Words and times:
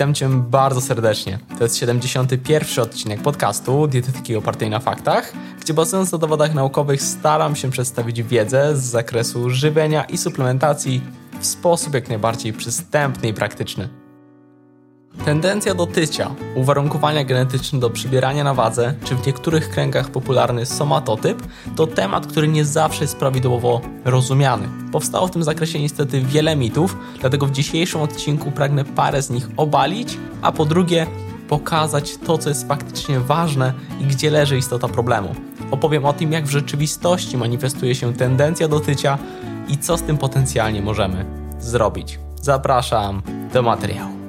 Witam 0.00 0.14
Cię 0.14 0.28
bardzo 0.28 0.80
serdecznie. 0.80 1.38
To 1.58 1.64
jest 1.64 1.76
71. 1.76 2.84
odcinek 2.84 3.22
podcastu 3.22 3.86
Dietetyki 3.86 4.36
opartej 4.36 4.70
na 4.70 4.80
faktach, 4.80 5.32
gdzie 5.60 5.74
bazując 5.74 6.12
na 6.12 6.18
dowodach 6.18 6.54
naukowych 6.54 7.02
staram 7.02 7.56
się 7.56 7.70
przedstawić 7.70 8.22
wiedzę 8.22 8.76
z 8.76 8.82
zakresu 8.82 9.50
żywienia 9.50 10.04
i 10.04 10.18
suplementacji 10.18 11.02
w 11.40 11.46
sposób 11.46 11.94
jak 11.94 12.08
najbardziej 12.08 12.52
przystępny 12.52 13.28
i 13.28 13.34
praktyczny. 13.34 13.99
Tendencja 15.24 15.74
do 15.74 15.86
tycia, 15.86 16.30
uwarunkowania 16.54 17.24
genetyczne 17.24 17.80
do 17.80 17.90
przybierania 17.90 18.44
na 18.44 18.54
wadze, 18.54 18.94
czy 19.04 19.16
w 19.16 19.26
niektórych 19.26 19.70
kręgach 19.70 20.10
popularny 20.10 20.66
somatotyp, 20.66 21.42
to 21.76 21.86
temat, 21.86 22.26
który 22.26 22.48
nie 22.48 22.64
zawsze 22.64 23.04
jest 23.04 23.16
prawidłowo 23.16 23.80
rozumiany. 24.04 24.68
Powstało 24.92 25.26
w 25.26 25.30
tym 25.30 25.44
zakresie 25.44 25.80
niestety 25.80 26.20
wiele 26.20 26.56
mitów, 26.56 26.96
dlatego 27.20 27.46
w 27.46 27.50
dzisiejszym 27.50 28.00
odcinku 28.00 28.52
pragnę 28.52 28.84
parę 28.84 29.22
z 29.22 29.30
nich 29.30 29.48
obalić, 29.56 30.18
a 30.42 30.52
po 30.52 30.64
drugie 30.64 31.06
pokazać 31.48 32.16
to, 32.16 32.38
co 32.38 32.48
jest 32.48 32.68
faktycznie 32.68 33.20
ważne 33.20 33.72
i 34.00 34.04
gdzie 34.04 34.30
leży 34.30 34.58
istota 34.58 34.88
problemu. 34.88 35.34
Opowiem 35.70 36.04
o 36.04 36.12
tym, 36.12 36.32
jak 36.32 36.44
w 36.44 36.50
rzeczywistości 36.50 37.36
manifestuje 37.36 37.94
się 37.94 38.14
tendencja 38.14 38.68
do 38.68 38.80
tycia 38.80 39.18
i 39.68 39.78
co 39.78 39.96
z 39.96 40.02
tym 40.02 40.18
potencjalnie 40.18 40.82
możemy 40.82 41.24
zrobić. 41.60 42.18
Zapraszam 42.42 43.22
do 43.52 43.62
materiału. 43.62 44.19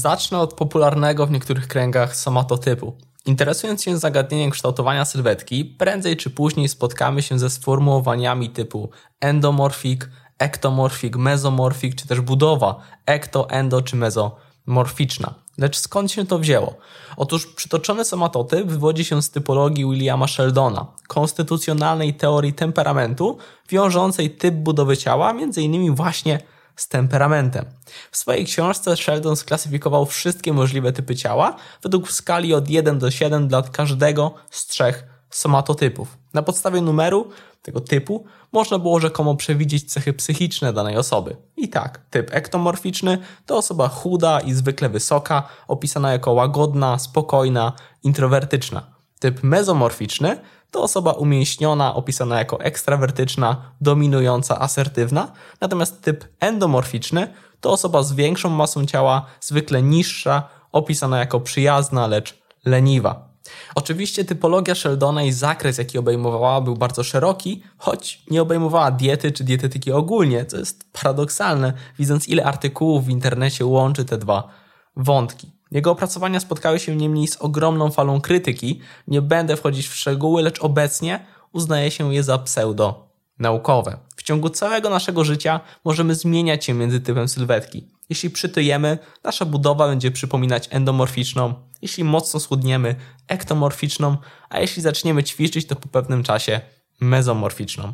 Zacznę 0.00 0.38
od 0.38 0.54
popularnego 0.54 1.26
w 1.26 1.30
niektórych 1.30 1.68
kręgach 1.68 2.16
somatotypu. 2.16 2.96
Interesując 3.26 3.82
się 3.82 3.98
zagadnieniem 3.98 4.50
kształtowania 4.50 5.04
sylwetki, 5.04 5.64
prędzej 5.64 6.16
czy 6.16 6.30
później 6.30 6.68
spotkamy 6.68 7.22
się 7.22 7.38
ze 7.38 7.50
sformułowaniami 7.50 8.50
typu 8.50 8.90
endomorfik, 9.20 10.10
ektomorfik, 10.38 11.16
mezomorfik, 11.16 11.94
czy 11.94 12.08
też 12.08 12.20
budowa 12.20 12.80
ekto, 13.06 13.50
endo 13.50 13.82
czy 13.82 13.96
mezomorficzna. 13.96 15.34
Lecz 15.58 15.78
skąd 15.78 16.12
się 16.12 16.26
to 16.26 16.38
wzięło? 16.38 16.74
Otóż 17.16 17.46
przytoczony 17.46 18.04
somatotyp 18.04 18.66
wywodzi 18.66 19.04
się 19.04 19.22
z 19.22 19.30
typologii 19.30 19.84
Williama 19.84 20.26
Sheldona, 20.26 20.86
konstytucjonalnej 21.08 22.14
teorii 22.14 22.52
temperamentu, 22.52 23.38
wiążącej 23.68 24.30
typ 24.30 24.54
budowy 24.54 24.96
ciała, 24.96 25.34
innymi 25.56 25.90
właśnie 25.90 26.40
z 26.80 26.88
temperamentem. 26.88 27.64
W 28.10 28.16
swojej 28.16 28.44
książce 28.44 28.96
Sheldon 28.96 29.36
sklasyfikował 29.36 30.06
wszystkie 30.06 30.52
możliwe 30.52 30.92
typy 30.92 31.16
ciała 31.16 31.56
według 31.82 32.12
skali 32.12 32.54
od 32.54 32.70
1 32.70 32.98
do 32.98 33.10
7 33.10 33.48
dla 33.48 33.62
każdego 33.62 34.34
z 34.50 34.66
trzech 34.66 35.04
somatotypów. 35.30 36.18
Na 36.34 36.42
podstawie 36.42 36.80
numeru 36.80 37.30
tego 37.62 37.80
typu 37.80 38.24
można 38.52 38.78
było 38.78 39.00
rzekomo 39.00 39.36
przewidzieć 39.36 39.92
cechy 39.92 40.12
psychiczne 40.12 40.72
danej 40.72 40.96
osoby. 40.96 41.36
I 41.56 41.68
tak, 41.68 42.00
typ 42.10 42.34
ektomorficzny 42.34 43.18
to 43.46 43.56
osoba 43.56 43.88
chuda 43.88 44.40
i 44.40 44.52
zwykle 44.52 44.88
wysoka, 44.88 45.48
opisana 45.68 46.12
jako 46.12 46.32
łagodna, 46.32 46.98
spokojna, 46.98 47.72
introwertyczna. 48.02 48.82
Typ 49.18 49.42
mezomorficzny 49.42 50.40
to 50.70 50.82
osoba 50.82 51.12
umięśniona, 51.12 51.94
opisana 51.94 52.38
jako 52.38 52.60
ekstrawertyczna, 52.60 53.72
dominująca, 53.80 54.58
asertywna, 54.60 55.32
natomiast 55.60 56.02
typ 56.02 56.24
endomorficzny 56.40 57.34
to 57.60 57.72
osoba 57.72 58.02
z 58.02 58.12
większą 58.12 58.50
masą 58.50 58.86
ciała, 58.86 59.26
zwykle 59.40 59.82
niższa, 59.82 60.48
opisana 60.72 61.18
jako 61.18 61.40
przyjazna, 61.40 62.06
lecz 62.06 62.42
leniwa. 62.64 63.30
Oczywiście 63.74 64.24
typologia 64.24 64.74
Sheldona 64.74 65.22
i 65.22 65.32
zakres, 65.32 65.78
jaki 65.78 65.98
obejmowała, 65.98 66.60
był 66.60 66.76
bardzo 66.76 67.02
szeroki, 67.02 67.62
choć 67.78 68.22
nie 68.30 68.42
obejmowała 68.42 68.90
diety 68.90 69.32
czy 69.32 69.44
dietetyki 69.44 69.92
ogólnie, 69.92 70.44
co 70.44 70.56
jest 70.56 70.92
paradoksalne, 70.92 71.72
widząc 71.98 72.28
ile 72.28 72.44
artykułów 72.44 73.04
w 73.04 73.08
internecie 73.08 73.66
łączy 73.66 74.04
te 74.04 74.18
dwa 74.18 74.48
wątki. 74.96 75.59
Jego 75.70 75.90
opracowania 75.90 76.40
spotkały 76.40 76.78
się 76.78 76.96
niemniej 76.96 77.28
z 77.28 77.36
ogromną 77.36 77.90
falą 77.90 78.20
krytyki. 78.20 78.80
Nie 79.08 79.22
będę 79.22 79.56
wchodzić 79.56 79.88
w 79.88 79.94
szczegóły, 79.94 80.42
lecz 80.42 80.60
obecnie 80.60 81.26
uznaje 81.52 81.90
się 81.90 82.14
je 82.14 82.22
za 82.22 82.38
pseudo-naukowe. 82.38 83.96
W 84.16 84.22
ciągu 84.22 84.50
całego 84.50 84.90
naszego 84.90 85.24
życia 85.24 85.60
możemy 85.84 86.14
zmieniać 86.14 86.64
się 86.64 86.74
między 86.74 87.00
typem 87.00 87.28
sylwetki. 87.28 87.88
Jeśli 88.08 88.30
przytyjemy, 88.30 88.98
nasza 89.24 89.44
budowa 89.44 89.86
będzie 89.88 90.10
przypominać 90.10 90.68
endomorficzną, 90.70 91.54
jeśli 91.82 92.04
mocno 92.04 92.40
schudniemy, 92.40 92.94
ektomorficzną, 93.28 94.16
a 94.48 94.60
jeśli 94.60 94.82
zaczniemy 94.82 95.24
ćwiczyć, 95.24 95.66
to 95.66 95.76
po 95.76 95.88
pewnym 95.88 96.22
czasie 96.22 96.60
mezomorficzną. 97.00 97.92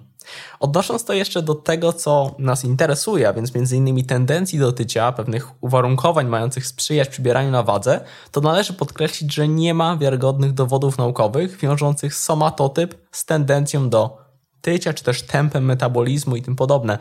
Odnosząc 0.60 1.04
to 1.04 1.12
jeszcze 1.12 1.42
do 1.42 1.54
tego, 1.54 1.92
co 1.92 2.34
nas 2.38 2.64
interesuje, 2.64 3.28
a 3.28 3.32
więc 3.32 3.72
innymi 3.72 4.04
tendencji 4.04 4.58
do 4.58 4.72
tycia, 4.72 5.12
pewnych 5.12 5.64
uwarunkowań 5.64 6.26
mających 6.26 6.66
sprzyjać 6.66 7.08
przybieraniu 7.08 7.50
na 7.50 7.62
wadze, 7.62 8.00
to 8.30 8.40
należy 8.40 8.72
podkreślić, 8.72 9.34
że 9.34 9.48
nie 9.48 9.74
ma 9.74 9.96
wiarygodnych 9.96 10.52
dowodów 10.52 10.98
naukowych 10.98 11.58
wiążących 11.58 12.14
somatotyp 12.14 13.08
z 13.12 13.24
tendencją 13.24 13.90
do 13.90 14.18
tycia, 14.60 14.94
czy 14.94 15.04
też 15.04 15.22
tempem 15.22 15.64
metabolizmu 15.64 16.36
i 16.36 16.42
tym 16.42 16.56
podobne. 16.56 16.98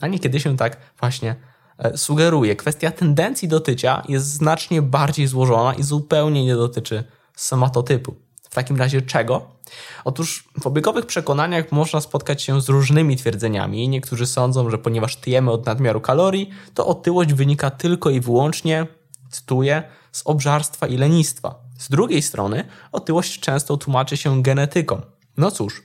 A 0.00 0.06
niekiedy 0.06 0.40
się 0.40 0.56
tak 0.56 0.76
właśnie 1.00 1.36
e, 1.78 1.96
sugeruje. 1.96 2.56
Kwestia 2.56 2.90
tendencji 2.90 3.48
do 3.48 3.60
tycia 3.60 4.02
jest 4.08 4.26
znacznie 4.26 4.82
bardziej 4.82 5.26
złożona 5.26 5.74
i 5.74 5.82
zupełnie 5.82 6.44
nie 6.44 6.56
dotyczy 6.56 7.04
somatotypu. 7.36 8.25
W 8.50 8.54
takim 8.54 8.76
razie 8.76 9.02
czego? 9.02 9.46
Otóż 10.04 10.48
w 10.60 10.66
obiegowych 10.66 11.06
przekonaniach 11.06 11.72
można 11.72 12.00
spotkać 12.00 12.42
się 12.42 12.60
z 12.60 12.68
różnymi 12.68 13.16
twierdzeniami. 13.16 13.88
Niektórzy 13.88 14.26
sądzą, 14.26 14.70
że 14.70 14.78
ponieważ 14.78 15.16
tyjemy 15.16 15.50
od 15.50 15.66
nadmiaru 15.66 16.00
kalorii, 16.00 16.50
to 16.74 16.86
otyłość 16.86 17.32
wynika 17.32 17.70
tylko 17.70 18.10
i 18.10 18.20
wyłącznie, 18.20 18.86
cytuję, 19.30 19.82
z 20.12 20.22
obżarstwa 20.24 20.86
i 20.86 20.96
lenistwa. 20.96 21.54
Z 21.78 21.88
drugiej 21.88 22.22
strony, 22.22 22.64
otyłość 22.92 23.40
często 23.40 23.76
tłumaczy 23.76 24.16
się 24.16 24.42
genetyką. 24.42 25.00
No 25.36 25.50
cóż, 25.50 25.82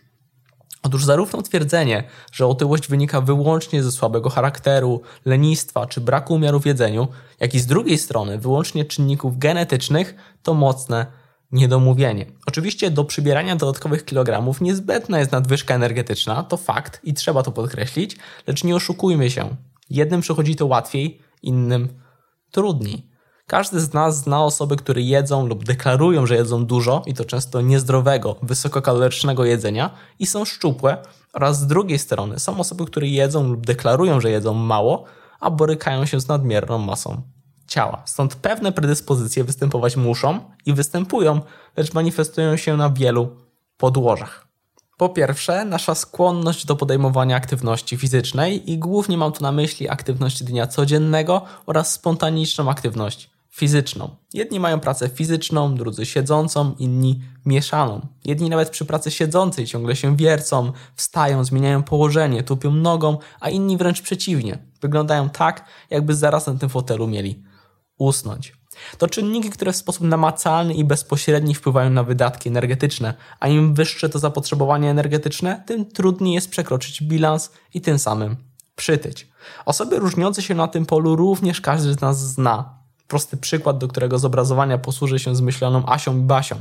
Otóż 0.83 1.05
zarówno 1.05 1.41
twierdzenie, 1.41 2.03
że 2.31 2.47
otyłość 2.47 2.88
wynika 2.88 3.21
wyłącznie 3.21 3.83
ze 3.83 3.91
słabego 3.91 4.29
charakteru, 4.29 5.01
lenistwa 5.25 5.85
czy 5.85 6.01
braku 6.01 6.33
umiaru 6.33 6.59
w 6.59 6.66
jedzeniu, 6.66 7.07
jak 7.39 7.55
i 7.55 7.59
z 7.59 7.66
drugiej 7.66 7.97
strony 7.97 8.38
wyłącznie 8.38 8.85
czynników 8.85 9.38
genetycznych, 9.38 10.16
to 10.44 10.53
mocne 10.53 11.05
niedomówienie. 11.51 12.25
Oczywiście 12.45 12.91
do 12.91 13.06
przybierania 13.06 13.56
dodatkowych 13.56 14.06
kilogramów 14.06 14.62
niezbędna 14.62 15.19
jest 15.19 15.31
nadwyżka 15.31 15.75
energetyczna, 15.75 16.44
to 16.44 16.57
fakt 16.57 17.00
i 17.03 17.13
trzeba 17.13 17.44
to 17.44 17.51
podkreślić, 17.51 18.17
lecz 18.47 18.63
nie 18.63 18.75
oszukujmy 18.75 19.31
się. 19.31 19.56
Jednym 19.89 20.22
przychodzi 20.22 20.56
to 20.56 20.66
łatwiej, 20.66 21.22
innym 21.41 21.89
trudniej. 22.51 23.12
Każdy 23.47 23.79
z 23.79 23.94
nas 23.94 24.17
zna 24.17 24.44
osoby, 24.44 24.75
które 24.75 25.01
jedzą 25.01 25.47
lub 25.47 25.63
deklarują, 25.63 26.25
że 26.25 26.35
jedzą 26.35 26.66
dużo 26.66 27.03
i 27.06 27.13
to 27.13 27.25
często 27.25 27.62
niezdrowego, 27.62 28.35
wysokokalorycznego 28.41 29.45
jedzenia 29.45 29.89
i 30.19 30.25
są 30.25 30.45
szczupłe, 30.45 30.97
oraz 31.33 31.59
z 31.59 31.68
drugiej 31.68 32.00
strony 32.00 32.39
są 32.39 32.59
osoby, 32.59 32.85
które 32.85 33.07
jedzą 33.07 33.47
lub 33.47 33.66
deklarują, 33.66 34.22
że 34.22 34.31
jedzą 34.31 34.53
mało, 34.53 35.03
a 35.39 35.50
borykają 35.50 36.06
się 36.06 36.19
z 36.19 36.28
nadmierną 36.28 36.78
masą 36.78 37.22
ciała. 37.71 38.01
Stąd 38.05 38.35
pewne 38.35 38.71
predyspozycje 38.71 39.43
występować 39.43 39.95
muszą 39.95 40.39
i 40.65 40.73
występują, 40.73 41.41
lecz 41.77 41.93
manifestują 41.93 42.57
się 42.57 42.77
na 42.77 42.89
wielu 42.89 43.35
podłożach. 43.77 44.47
Po 44.97 45.09
pierwsze, 45.09 45.65
nasza 45.65 45.95
skłonność 45.95 46.65
do 46.65 46.75
podejmowania 46.75 47.35
aktywności 47.35 47.97
fizycznej 47.97 48.71
i 48.71 48.77
głównie 48.77 49.17
mam 49.17 49.31
tu 49.31 49.43
na 49.43 49.51
myśli 49.51 49.89
aktywność 49.89 50.43
dnia 50.43 50.67
codziennego 50.67 51.41
oraz 51.65 51.91
spontaniczną 51.91 52.69
aktywność 52.69 53.29
fizyczną. 53.49 54.09
Jedni 54.33 54.59
mają 54.59 54.79
pracę 54.79 55.09
fizyczną, 55.09 55.75
drudzy 55.75 56.05
siedzącą, 56.05 56.75
inni 56.79 57.21
mieszaną. 57.45 58.07
Jedni 58.25 58.49
nawet 58.49 58.69
przy 58.69 58.85
pracy 58.85 59.11
siedzącej 59.11 59.65
ciągle 59.65 59.95
się 59.95 60.15
wiercą, 60.15 60.71
wstają, 60.95 61.44
zmieniają 61.44 61.83
położenie, 61.83 62.44
tupią 62.44 62.71
nogą, 62.71 63.17
a 63.39 63.50
inni 63.50 63.77
wręcz 63.77 64.01
przeciwnie. 64.01 64.57
Wyglądają 64.81 65.29
tak, 65.29 65.65
jakby 65.89 66.15
zaraz 66.15 66.47
na 66.47 66.53
tym 66.53 66.69
fotelu 66.69 67.07
mieli 67.07 67.50
usnąć. 68.01 68.53
To 68.98 69.07
czynniki, 69.07 69.50
które 69.50 69.74
w 69.74 69.75
sposób 69.75 70.03
namacalny 70.03 70.74
i 70.74 70.83
bezpośredni 70.83 71.56
wpływają 71.56 71.89
na 71.89 72.03
wydatki 72.03 72.50
energetyczne, 72.50 73.13
a 73.39 73.48
im 73.48 73.74
wyższe 73.74 74.09
to 74.09 74.19
zapotrzebowanie 74.19 74.89
energetyczne, 74.89 75.63
tym 75.68 75.86
trudniej 75.86 76.33
jest 76.33 76.50
przekroczyć 76.50 77.03
bilans 77.03 77.51
i 77.74 77.81
tym 77.81 78.00
samym 78.00 78.36
przytyć. 78.75 79.27
Osoby 79.65 80.00
różniące 80.00 80.42
się 80.42 80.56
na 80.56 80.68
tym 80.68 80.86
polu 80.86 81.15
również 81.15 81.62
każdy 81.62 81.94
z 81.94 82.01
nas 82.01 82.19
zna. 82.19 82.81
Prosty 83.07 83.38
przykład, 83.38 83.77
do 83.77 83.88
którego 83.88 84.19
zobrazowania 84.19 84.77
posłuży 84.77 85.19
się 85.19 85.36
zmyśloną 85.36 85.83
Asią 85.86 86.18
i 86.18 86.21
Basią. 86.21 86.56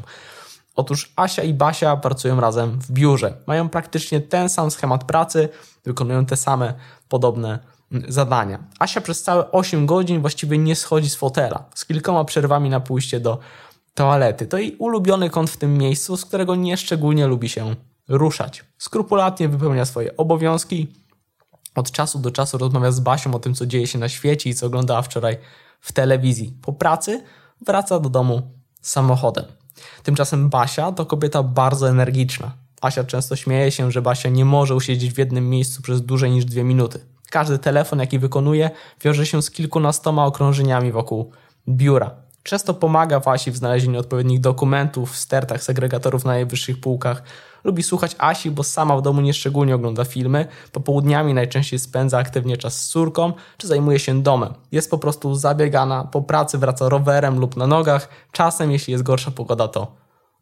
Otóż 0.76 1.12
Asia 1.16 1.42
i 1.42 1.54
Basia 1.54 1.96
pracują 1.96 2.40
razem 2.40 2.80
w 2.80 2.90
biurze. 2.92 3.36
Mają 3.46 3.68
praktycznie 3.68 4.20
ten 4.20 4.48
sam 4.48 4.70
schemat 4.70 5.04
pracy, 5.04 5.48
wykonują 5.84 6.26
te 6.26 6.36
same 6.36 6.74
podobne 7.08 7.58
zadania. 8.08 8.58
Asia 8.78 9.00
przez 9.00 9.22
całe 9.22 9.50
8 9.50 9.86
godzin 9.86 10.20
właściwie 10.20 10.58
nie 10.58 10.76
schodzi 10.76 11.10
z 11.10 11.14
fotela, 11.14 11.64
z 11.74 11.84
kilkoma 11.84 12.24
przerwami 12.24 12.70
na 12.70 12.80
pójście 12.80 13.20
do 13.20 13.38
toalety. 13.94 14.46
To 14.46 14.58
jej 14.58 14.76
ulubiony 14.76 15.30
kąt 15.30 15.50
w 15.50 15.56
tym 15.56 15.78
miejscu, 15.78 16.16
z 16.16 16.24
którego 16.24 16.54
nie 16.54 16.76
szczególnie 16.76 17.26
lubi 17.26 17.48
się 17.48 17.74
ruszać. 18.08 18.64
Skrupulatnie 18.78 19.48
wypełnia 19.48 19.84
swoje 19.84 20.16
obowiązki. 20.16 20.86
Od 21.74 21.90
czasu 21.90 22.18
do 22.18 22.30
czasu 22.30 22.58
rozmawia 22.58 22.92
z 22.92 23.00
Basią 23.00 23.34
o 23.34 23.38
tym, 23.38 23.54
co 23.54 23.66
dzieje 23.66 23.86
się 23.86 23.98
na 23.98 24.08
świecie 24.08 24.50
i 24.50 24.54
co 24.54 24.66
oglądała 24.66 25.02
wczoraj 25.02 25.38
w 25.80 25.92
telewizji. 25.92 26.52
Po 26.62 26.72
pracy 26.72 27.24
wraca 27.66 28.00
do 28.00 28.08
domu 28.08 28.42
samochodem. 28.82 29.44
Tymczasem 30.02 30.48
Basia 30.48 30.92
to 30.92 31.06
kobieta 31.06 31.42
bardzo 31.42 31.88
energiczna. 31.88 32.52
Asia 32.80 33.04
często 33.04 33.36
śmieje 33.36 33.70
się, 33.70 33.90
że 33.92 34.02
Basia 34.02 34.28
nie 34.28 34.44
może 34.44 34.74
usiedzieć 34.74 35.12
w 35.12 35.18
jednym 35.18 35.50
miejscu 35.50 35.82
przez 35.82 36.02
dłużej 36.02 36.30
niż 36.30 36.44
dwie 36.44 36.64
minuty. 36.64 37.00
Każdy 37.30 37.58
telefon, 37.58 37.98
jaki 37.98 38.18
wykonuje, 38.18 38.70
wiąże 39.04 39.26
się 39.26 39.42
z 39.42 39.50
kilkunastoma 39.50 40.26
okrążeniami 40.26 40.92
wokół 40.92 41.30
biura. 41.68 42.10
Często 42.42 42.74
pomaga 42.74 43.20
Wasi 43.20 43.50
w 43.50 43.56
znalezieniu 43.56 44.00
odpowiednich 44.00 44.40
dokumentów 44.40 45.12
w 45.12 45.16
stertach 45.16 45.62
segregatorów 45.62 46.24
na 46.24 46.30
najwyższych 46.30 46.80
półkach. 46.80 47.22
Lubi 47.64 47.82
słuchać 47.82 48.16
Asi, 48.18 48.50
bo 48.50 48.62
sama 48.62 48.96
w 48.96 49.02
domu 49.02 49.20
nieszczególnie 49.20 49.74
ogląda 49.74 50.04
filmy. 50.04 50.46
Popołudniami 50.72 51.34
najczęściej 51.34 51.78
spędza 51.78 52.18
aktywnie 52.18 52.56
czas 52.56 52.82
z 52.82 52.88
córką, 52.88 53.32
czy 53.56 53.66
zajmuje 53.66 53.98
się 53.98 54.22
domem. 54.22 54.54
Jest 54.72 54.90
po 54.90 54.98
prostu 54.98 55.34
zabiegana, 55.34 56.04
po 56.04 56.22
pracy 56.22 56.58
wraca 56.58 56.88
rowerem 56.88 57.38
lub 57.38 57.56
na 57.56 57.66
nogach, 57.66 58.08
czasem 58.32 58.70
jeśli 58.70 58.92
jest 58.92 59.04
gorsza 59.04 59.30
pogoda 59.30 59.68
to 59.68 59.92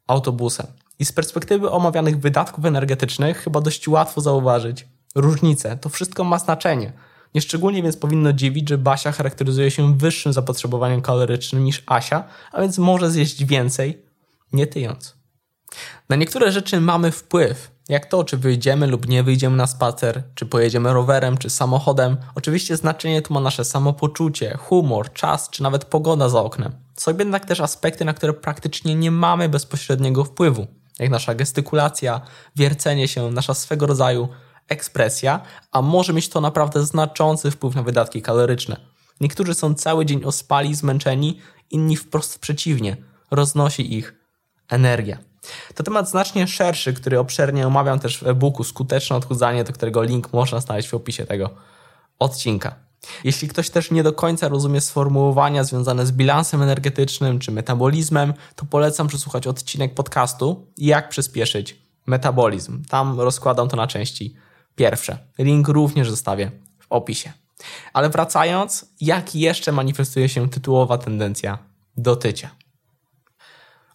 autobusem. 0.07 0.67
I 0.99 1.05
z 1.05 1.13
perspektywy 1.13 1.71
omawianych 1.71 2.21
wydatków 2.21 2.65
energetycznych 2.65 3.39
chyba 3.39 3.61
dość 3.61 3.89
łatwo 3.89 4.21
zauważyć 4.21 4.87
różnice. 5.15 5.77
To 5.77 5.89
wszystko 5.89 6.25
ma 6.25 6.39
znaczenie. 6.39 6.93
Nieszczególnie 7.35 7.83
więc 7.83 7.97
powinno 7.97 8.33
dziwić, 8.33 8.69
że 8.69 8.79
Basia 8.79 9.13
charakteryzuje 9.13 9.71
się 9.71 9.99
wyższym 9.99 10.33
zapotrzebowaniem 10.33 11.03
kalorycznym 11.03 11.65
niż 11.65 11.83
Asia, 11.87 12.25
a 12.53 12.61
więc 12.61 12.79
może 12.79 13.11
zjeść 13.11 13.45
więcej, 13.45 14.03
nie 14.53 14.67
tyjąc. 14.67 15.17
Na 16.09 16.17
niektóre 16.17 16.53
rzeczy 16.53 16.81
mamy 16.81 17.11
wpływ, 17.11 17.71
jak 17.89 18.07
to, 18.07 18.25
czy 18.25 18.37
wyjdziemy 18.37 18.87
lub 18.87 19.09
nie 19.09 19.23
wyjdziemy 19.23 19.57
na 19.57 19.67
spacer, 19.67 20.23
czy 20.35 20.47
pojedziemy 20.47 20.93
rowerem, 20.93 21.39
czy 21.39 21.51
samochodem. 21.51 22.17
Oczywiście 22.35 22.77
znaczenie 22.77 23.23
tu 23.23 23.35
ma 23.35 23.41
nasze 23.41 23.65
samopoczucie, 23.65 24.57
humor, 24.57 25.13
czas, 25.13 25.51
czy 25.51 25.63
nawet 25.63 25.85
pogoda 25.85 26.29
za 26.29 26.43
oknem. 26.43 26.73
Są 26.97 27.19
jednak 27.19 27.45
też 27.45 27.61
aspekty, 27.61 28.05
na 28.05 28.15
które 28.15 28.33
praktycznie 28.33 28.95
nie 28.95 29.11
mamy 29.11 29.49
bezpośredniego 29.49 30.25
wpływu, 30.25 30.67
jak 30.99 31.11
nasza 31.11 31.35
gestykulacja, 31.35 32.21
wiercenie 32.57 33.09
się, 33.09 33.31
nasza 33.31 33.55
swego 33.55 33.87
rodzaju 33.87 34.29
ekspresja, 34.69 35.41
a 35.73 35.83
może 35.83 36.13
mieć 36.13 36.29
to 36.29 36.41
naprawdę 36.41 36.85
znaczący 36.85 37.51
wpływ 37.51 37.75
na 37.75 37.83
wydatki 37.83 38.23
kaloryczne. 38.23 38.77
Niektórzy 39.21 39.55
są 39.55 39.75
cały 39.75 40.07
dzień 40.07 40.25
ospali, 40.25 40.75
zmęczeni, 40.75 41.41
inni 41.71 41.97
wprost 41.97 42.39
przeciwnie, 42.39 42.97
roznosi 43.31 43.95
ich 43.95 44.15
energia. 44.69 45.19
To 45.75 45.83
temat 45.83 46.11
znacznie 46.11 46.47
szerszy, 46.47 46.93
który 46.93 47.19
obszernie 47.19 47.67
omawiam 47.67 47.99
też 47.99 48.19
w 48.19 48.27
e-booku 48.27 48.65
Skuteczne 48.65 49.17
odchudzanie, 49.17 49.65
do 49.65 49.73
którego 49.73 50.03
link 50.03 50.33
można 50.33 50.61
znaleźć 50.61 50.89
w 50.89 50.95
opisie 50.95 51.27
tego 51.27 51.51
odcinka. 52.19 52.75
Jeśli 53.25 53.49
ktoś 53.49 53.71
też 53.71 53.91
nie 53.91 54.03
do 54.03 54.13
końca 54.13 54.49
rozumie 54.49 54.81
sformułowania 54.81 55.65
związane 55.65 56.07
z 56.07 56.13
bilansem 56.13 56.63
energetycznym 56.63 57.39
czy 57.39 57.53
metabolizmem, 57.53 58.35
to 58.57 58.67
polecam 58.67 59.09
przesłuchać 59.09 59.47
odcinek 59.47 59.95
podcastu 59.95 60.67
Jak 60.79 61.09
przyspieszyć 61.09 61.77
metabolizm. 62.07 62.85
Tam 62.85 63.21
rozkładam 63.21 63.69
to 63.69 63.77
na 63.77 63.87
części 63.87 64.35
pierwsze. 64.79 65.19
Link 65.39 65.69
również 65.69 66.11
zostawię 66.11 66.51
w 66.79 66.87
opisie. 66.91 67.33
Ale 67.93 68.11
wracając, 68.11 68.87
jak 69.01 69.35
jeszcze 69.35 69.73
manifestuje 69.73 70.29
się 70.29 70.49
tytułowa 70.51 70.99
tendencja 70.99 71.59
do 71.97 72.17
tycia? 72.17 72.51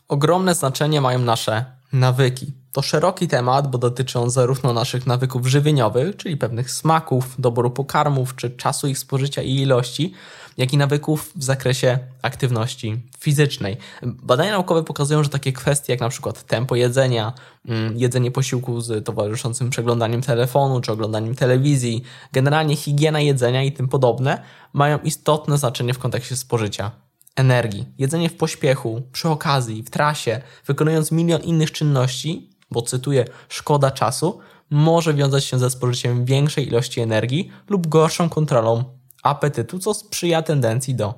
Ogromne 0.07 0.56
znaczenie 0.56 1.01
mają 1.01 1.19
nasze 1.19 1.65
nawyki. 1.94 2.53
To 2.73 2.81
szeroki 2.81 3.27
temat, 3.27 3.71
bo 3.71 3.77
dotyczy 3.77 4.19
on 4.19 4.29
zarówno 4.29 4.73
naszych 4.73 5.07
nawyków 5.07 5.47
żywieniowych, 5.47 6.17
czyli 6.17 6.37
pewnych 6.37 6.71
smaków, 6.71 7.35
doboru 7.39 7.71
pokarmów, 7.71 8.35
czy 8.35 8.49
czasu 8.49 8.87
ich 8.87 8.99
spożycia 8.99 9.41
i 9.41 9.55
ilości, 9.55 10.13
jak 10.57 10.73
i 10.73 10.77
nawyków 10.77 11.31
w 11.35 11.43
zakresie 11.43 11.99
aktywności 12.21 13.01
fizycznej. 13.19 13.77
Badania 14.03 14.51
naukowe 14.51 14.83
pokazują, 14.83 15.23
że 15.23 15.29
takie 15.29 15.53
kwestie 15.53 15.93
jak 15.93 15.99
na 15.99 16.09
przykład 16.09 16.43
tempo 16.43 16.75
jedzenia, 16.75 17.33
mm, 17.65 17.97
jedzenie 17.97 18.31
posiłku 18.31 18.81
z 18.81 19.05
towarzyszącym 19.05 19.69
przeglądaniem 19.69 20.21
telefonu 20.21 20.81
czy 20.81 20.91
oglądaniem 20.91 21.35
telewizji, 21.35 22.03
generalnie 22.31 22.75
higiena 22.75 23.19
jedzenia 23.19 23.63
i 23.63 23.71
tym 23.71 23.87
podobne 23.87 24.43
mają 24.73 24.99
istotne 24.99 25.57
znaczenie 25.57 25.93
w 25.93 25.99
kontekście 25.99 26.35
spożycia 26.35 26.91
energii. 27.35 27.85
Jedzenie 27.97 28.29
w 28.29 28.37
pośpiechu, 28.37 29.01
przy 29.11 29.29
okazji, 29.29 29.83
w 29.83 29.89
trasie, 29.89 30.41
wykonując 30.65 31.11
milion 31.11 31.41
innych 31.41 31.71
czynności, 31.71 32.52
bo 32.73 32.81
cytuję, 32.81 33.25
szkoda 33.49 33.91
czasu, 33.91 34.39
może 34.69 35.13
wiązać 35.13 35.45
się 35.45 35.59
ze 35.59 35.69
spożyciem 35.69 36.25
większej 36.25 36.67
ilości 36.67 37.01
energii 37.01 37.51
lub 37.69 37.87
gorszą 37.87 38.29
kontrolą 38.29 38.83
apetytu, 39.23 39.79
co 39.79 39.93
sprzyja 39.93 40.41
tendencji 40.41 40.95
do 40.95 41.13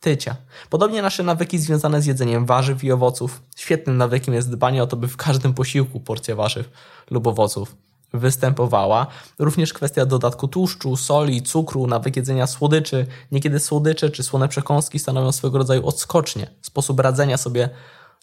tycia. 0.00 0.36
Podobnie 0.70 1.02
nasze 1.02 1.22
nawyki 1.22 1.58
związane 1.58 2.02
z 2.02 2.06
jedzeniem 2.06 2.46
warzyw 2.46 2.84
i 2.84 2.92
owoców. 2.92 3.42
Świetnym 3.56 3.96
nawykiem 3.96 4.34
jest 4.34 4.50
dbanie 4.50 4.82
o 4.82 4.86
to, 4.86 4.96
by 4.96 5.08
w 5.08 5.16
każdym 5.16 5.54
posiłku 5.54 6.00
porcja 6.00 6.36
warzyw 6.36 6.70
lub 7.10 7.26
owoców 7.26 7.76
występowała. 8.14 9.06
Również 9.38 9.72
kwestia 9.72 10.06
dodatku 10.06 10.48
tłuszczu, 10.48 10.96
soli, 10.96 11.42
cukru, 11.42 11.86
nawyk 11.86 12.16
jedzenia 12.16 12.46
słodyczy. 12.46 13.06
Niekiedy 13.32 13.60
słodycze 13.60 14.10
czy 14.10 14.22
słone 14.22 14.48
przekąski 14.48 14.98
stanowią 14.98 15.32
swego 15.32 15.58
rodzaju 15.58 15.86
odskocznie, 15.86 16.50
sposób 16.62 17.00
radzenia 17.00 17.36
sobie 17.36 17.70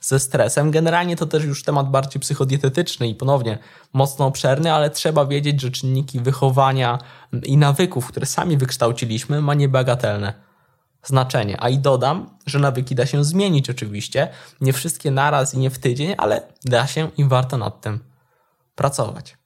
ze 0.01 0.19
stresem. 0.19 0.71
Generalnie 0.71 1.15
to 1.15 1.25
też 1.25 1.44
już 1.44 1.63
temat 1.63 1.89
bardziej 1.89 2.19
psychodietetyczny 2.19 3.07
i 3.07 3.15
ponownie 3.15 3.57
mocno 3.94 4.25
obszerny, 4.25 4.74
ale 4.74 4.89
trzeba 4.89 5.25
wiedzieć, 5.25 5.62
że 5.62 5.71
czynniki 5.71 6.19
wychowania 6.19 7.00
i 7.44 7.57
nawyków, 7.57 8.07
które 8.07 8.25
sami 8.25 8.57
wykształciliśmy, 8.57 9.42
ma 9.42 9.53
niebagatelne 9.53 10.33
znaczenie. 11.03 11.57
A 11.59 11.69
i 11.69 11.77
dodam, 11.77 12.30
że 12.45 12.59
nawyki 12.59 12.95
da 12.95 13.06
się 13.06 13.24
zmienić 13.24 13.69
oczywiście, 13.69 14.27
nie 14.62 14.74
wszystkie 14.74 15.12
naraz 15.12 15.53
i 15.53 15.59
nie 15.59 15.69
w 15.69 15.80
tydzień, 15.80 16.15
ale 16.18 16.42
da 16.65 16.88
się 16.88 17.09
i 17.18 17.25
warto 17.25 17.57
nad 17.57 17.81
tym 17.81 18.00
pracować. 18.75 19.38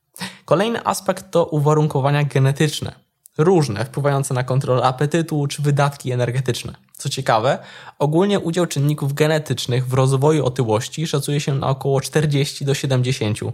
Kolejny 0.45 0.85
aspekt 0.85 1.31
to 1.31 1.45
uwarunkowania 1.45 2.23
genetyczne 2.23 3.04
różne, 3.37 3.85
wpływające 3.85 4.33
na 4.33 4.43
kontrolę 4.43 4.83
apetytu 4.83 5.47
czy 5.47 5.61
wydatki 5.61 6.11
energetyczne. 6.11 6.75
Co 6.97 7.09
ciekawe, 7.09 7.59
ogólnie 7.99 8.39
udział 8.39 8.65
czynników 8.65 9.13
genetycznych 9.13 9.87
w 9.87 9.93
rozwoju 9.93 10.45
otyłości 10.45 11.07
szacuje 11.07 11.39
się 11.39 11.55
na 11.55 11.67
około 11.67 12.01
40 12.01 12.65
do 12.65 12.73
70%, 12.73 13.51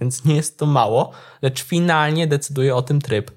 więc 0.00 0.24
nie 0.24 0.36
jest 0.36 0.58
to 0.58 0.66
mało, 0.66 1.10
lecz 1.42 1.64
finalnie 1.64 2.26
decyduje 2.26 2.76
o 2.76 2.82
tym 2.82 3.00
tryb 3.00 3.30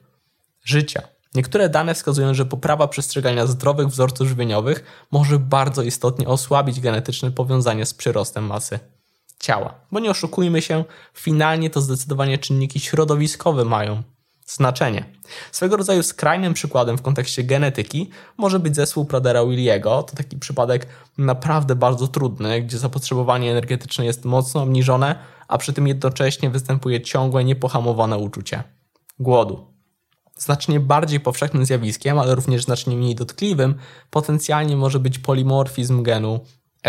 życia. 0.63 1.01
Niektóre 1.35 1.69
dane 1.69 1.93
wskazują, 1.93 2.33
że 2.33 2.45
poprawa 2.45 2.87
przestrzegania 2.87 3.47
zdrowych 3.47 3.87
wzorców 3.87 4.27
żywieniowych 4.27 4.83
może 5.11 5.39
bardzo 5.39 5.83
istotnie 5.83 6.27
osłabić 6.27 6.79
genetyczne 6.79 7.31
powiązanie 7.31 7.85
z 7.85 7.93
przyrostem 7.93 8.45
masy 8.45 8.79
ciała. 9.39 9.73
Bo 9.91 9.99
nie 9.99 10.11
oszukujmy 10.11 10.61
się, 10.61 10.83
finalnie 11.13 11.69
to 11.69 11.81
zdecydowanie 11.81 12.37
czynniki 12.37 12.79
środowiskowe 12.79 13.65
mają 13.65 14.03
znaczenie. 14.49 15.05
Swego 15.51 15.77
rodzaju 15.77 16.03
skrajnym 16.03 16.53
przykładem 16.53 16.97
w 16.97 17.01
kontekście 17.01 17.43
genetyki 17.43 18.09
może 18.37 18.59
być 18.59 18.75
zespół 18.75 19.05
Pradera 19.05 19.45
Williego. 19.45 20.03
To 20.03 20.15
taki 20.15 20.37
przypadek 20.37 20.87
naprawdę 21.17 21.75
bardzo 21.75 22.07
trudny, 22.07 22.61
gdzie 22.61 22.77
zapotrzebowanie 22.77 23.51
energetyczne 23.51 24.05
jest 24.05 24.25
mocno 24.25 24.63
obniżone, 24.63 25.15
a 25.47 25.57
przy 25.57 25.73
tym 25.73 25.87
jednocześnie 25.87 26.49
występuje 26.49 27.01
ciągłe, 27.01 27.43
niepohamowane 27.43 28.17
uczucie 28.17 28.63
głodu. 29.19 29.67
Znacznie 30.37 30.79
bardziej 30.79 31.19
powszechnym 31.19 31.65
zjawiskiem, 31.65 32.19
ale 32.19 32.35
również 32.35 32.63
znacznie 32.63 32.95
mniej 32.95 33.15
dotkliwym, 33.15 33.75
potencjalnie 34.09 34.77
może 34.77 34.99
być 34.99 35.19
polimorfizm 35.19 36.03
genu 36.03 36.39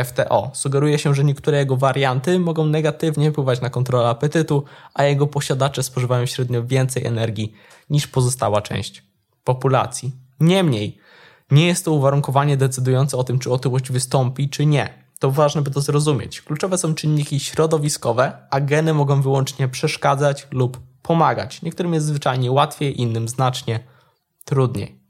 FTO. 0.05 0.51
Sugeruje 0.55 0.99
się, 0.99 1.15
że 1.15 1.25
niektóre 1.25 1.59
jego 1.59 1.77
warianty 1.77 2.41
mogą 2.41 2.67
negatywnie 2.67 3.33
wpływać 3.33 3.61
na 3.61 3.71
kontrolę 3.71 4.09
apetytu, 4.09 4.65
a 4.95 5.05
jego 5.05 5.27
posiadacze 5.27 5.83
spożywają 5.83 6.27
średnio 6.27 6.65
więcej 6.65 7.07
energii 7.07 7.53
niż 7.91 8.07
pozostała 8.07 8.63
część 8.63 9.03
populacji. 9.45 10.13
Niemniej, 10.41 10.99
nie 11.51 11.67
jest 11.67 11.85
to 11.85 11.93
uwarunkowanie 11.93 12.57
decydujące 12.57 13.17
o 13.17 13.25
tym, 13.25 13.39
czy 13.39 13.53
otyłość 13.53 13.93
wystąpi, 13.93 14.49
czy 14.49 14.67
nie. 14.67 15.05
To 15.19 15.31
ważne, 15.31 15.63
by 15.63 15.71
to 15.71 15.81
zrozumieć. 15.81 16.43
Kluczowe 16.43 16.79
są 16.79 16.95
czynniki 16.95 17.41
środowiskowe, 17.41 18.33
a 18.51 18.61
geny 18.61 18.95
mogą 18.95 19.23
wyłącznie 19.23 19.69
przeszkadzać 19.69 20.49
lub 20.51 20.81
pomagać. 21.03 21.63
Niektórym 21.63 21.95
jest 21.95 22.07
zwyczajnie 22.07 22.53
łatwiej, 22.53 23.01
innym 23.01 23.29
znacznie 23.29 23.81
trudniej. 24.45 25.01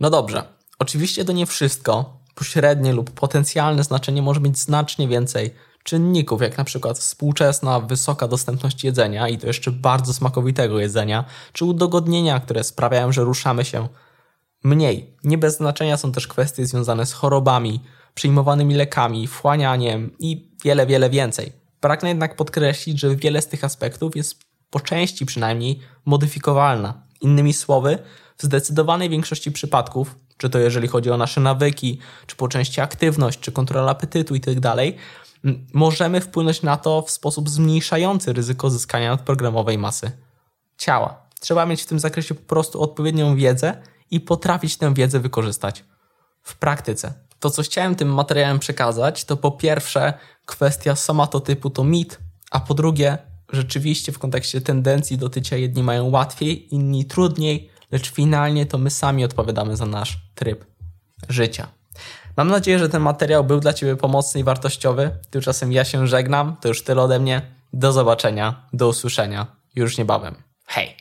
No 0.00 0.10
dobrze, 0.10 0.44
oczywiście 0.78 1.24
to 1.24 1.32
nie 1.32 1.46
wszystko, 1.46 2.19
pośrednie 2.40 2.92
lub 2.92 3.10
potencjalne 3.10 3.84
znaczenie 3.84 4.22
może 4.22 4.40
mieć 4.40 4.58
znacznie 4.58 5.08
więcej 5.08 5.54
czynników, 5.84 6.42
jak 6.42 6.58
na 6.58 6.64
przykład 6.64 6.98
współczesna, 6.98 7.80
wysoka 7.80 8.28
dostępność 8.28 8.84
jedzenia 8.84 9.28
i 9.28 9.38
to 9.38 9.46
jeszcze 9.46 9.70
bardzo 9.70 10.14
smakowitego 10.14 10.80
jedzenia, 10.80 11.24
czy 11.52 11.64
udogodnienia, 11.64 12.40
które 12.40 12.64
sprawiają, 12.64 13.12
że 13.12 13.24
ruszamy 13.24 13.64
się 13.64 13.88
mniej. 14.64 15.16
Nie 15.24 15.38
bez 15.38 15.56
znaczenia 15.56 15.96
są 15.96 16.12
też 16.12 16.28
kwestie 16.28 16.66
związane 16.66 17.06
z 17.06 17.12
chorobami, 17.12 17.80
przyjmowanymi 18.14 18.74
lekami, 18.74 19.26
wchłanianiem 19.26 20.10
i 20.18 20.50
wiele, 20.64 20.86
wiele 20.86 21.10
więcej. 21.10 21.52
Pragnę 21.80 22.08
jednak 22.08 22.36
podkreślić, 22.36 23.00
że 23.00 23.16
wiele 23.16 23.42
z 23.42 23.46
tych 23.46 23.64
aspektów 23.64 24.16
jest 24.16 24.40
po 24.70 24.80
części 24.80 25.26
przynajmniej 25.26 25.80
modyfikowalna. 26.04 27.02
Innymi 27.20 27.52
słowy, 27.52 27.98
w 28.36 28.42
zdecydowanej 28.42 29.08
większości 29.08 29.52
przypadków, 29.52 30.14
czy 30.40 30.50
to 30.50 30.58
jeżeli 30.58 30.88
chodzi 30.88 31.10
o 31.10 31.16
nasze 31.16 31.40
nawyki, 31.40 31.98
czy 32.26 32.36
po 32.36 32.48
części 32.48 32.80
aktywność, 32.80 33.40
czy 33.40 33.52
kontrola 33.52 33.90
apetytu 33.90 34.34
itd., 34.34 34.60
tak 34.60 34.78
możemy 35.74 36.20
wpłynąć 36.20 36.62
na 36.62 36.76
to 36.76 37.02
w 37.02 37.10
sposób 37.10 37.50
zmniejszający 37.50 38.32
ryzyko 38.32 38.70
zyskania 38.70 39.10
nadprogramowej 39.10 39.78
masy 39.78 40.12
ciała. 40.78 41.22
Trzeba 41.40 41.66
mieć 41.66 41.82
w 41.82 41.86
tym 41.86 41.98
zakresie 41.98 42.34
po 42.34 42.42
prostu 42.42 42.82
odpowiednią 42.82 43.36
wiedzę 43.36 43.82
i 44.10 44.20
potrafić 44.20 44.76
tę 44.76 44.94
wiedzę 44.94 45.20
wykorzystać 45.20 45.84
w 46.42 46.56
praktyce. 46.56 47.12
To, 47.40 47.50
co 47.50 47.62
chciałem 47.62 47.94
tym 47.94 48.14
materiałem 48.14 48.58
przekazać, 48.58 49.24
to 49.24 49.36
po 49.36 49.50
pierwsze 49.50 50.14
kwestia 50.46 50.96
somatotypu 50.96 51.70
to 51.70 51.84
mit, 51.84 52.18
a 52.50 52.60
po 52.60 52.74
drugie 52.74 53.18
rzeczywiście 53.52 54.12
w 54.12 54.18
kontekście 54.18 54.60
tendencji 54.60 55.18
do 55.18 55.28
tycia 55.28 55.56
jedni 55.56 55.82
mają 55.82 56.10
łatwiej, 56.10 56.74
inni 56.74 57.04
trudniej, 57.04 57.70
lecz 57.92 58.10
finalnie 58.10 58.66
to 58.66 58.78
my 58.78 58.90
sami 58.90 59.24
odpowiadamy 59.24 59.76
za 59.76 59.86
nasz 59.86 60.18
tryb 60.34 60.64
życia. 61.28 61.68
Mam 62.36 62.48
nadzieję, 62.48 62.78
że 62.78 62.88
ten 62.88 63.02
materiał 63.02 63.44
był 63.44 63.60
dla 63.60 63.72
Ciebie 63.72 63.96
pomocny 63.96 64.40
i 64.40 64.44
wartościowy. 64.44 65.10
Tymczasem 65.30 65.72
ja 65.72 65.84
się 65.84 66.06
żegnam. 66.06 66.56
To 66.60 66.68
już 66.68 66.82
tyle 66.82 67.02
ode 67.02 67.18
mnie. 67.18 67.42
Do 67.72 67.92
zobaczenia, 67.92 68.66
do 68.72 68.88
usłyszenia 68.88 69.46
już 69.74 69.98
niebawem. 69.98 70.34
Hej! 70.66 70.99